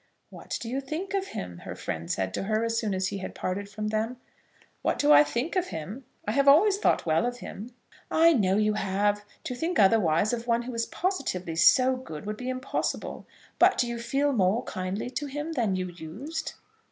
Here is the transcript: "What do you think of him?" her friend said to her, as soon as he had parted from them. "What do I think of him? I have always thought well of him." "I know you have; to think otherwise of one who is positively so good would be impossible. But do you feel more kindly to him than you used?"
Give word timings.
"What 0.31 0.57
do 0.59 0.67
you 0.67 0.81
think 0.81 1.13
of 1.13 1.27
him?" 1.27 1.59
her 1.59 1.75
friend 1.75 2.09
said 2.09 2.33
to 2.33 2.41
her, 2.45 2.63
as 2.63 2.75
soon 2.75 2.95
as 2.95 3.09
he 3.09 3.19
had 3.19 3.35
parted 3.35 3.69
from 3.69 3.89
them. 3.89 4.17
"What 4.81 4.97
do 4.97 5.13
I 5.13 5.23
think 5.23 5.55
of 5.55 5.67
him? 5.67 6.05
I 6.27 6.31
have 6.31 6.47
always 6.47 6.79
thought 6.79 7.05
well 7.05 7.23
of 7.23 7.37
him." 7.37 7.69
"I 8.09 8.33
know 8.33 8.57
you 8.57 8.73
have; 8.73 9.23
to 9.43 9.53
think 9.53 9.77
otherwise 9.77 10.33
of 10.33 10.47
one 10.47 10.63
who 10.63 10.73
is 10.73 10.87
positively 10.87 11.55
so 11.55 11.95
good 11.95 12.25
would 12.25 12.37
be 12.37 12.49
impossible. 12.49 13.27
But 13.59 13.77
do 13.77 13.87
you 13.87 13.99
feel 13.99 14.33
more 14.33 14.63
kindly 14.63 15.11
to 15.11 15.27
him 15.27 15.51
than 15.51 15.75
you 15.75 15.89
used?" 15.91 16.53